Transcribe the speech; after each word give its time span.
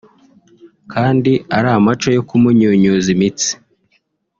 kandi 0.93 1.31
ari 1.57 1.67
amaco 1.77 2.07
yo 2.15 2.21
kumunyunyuza 2.29 3.07
imitsi 3.15 3.51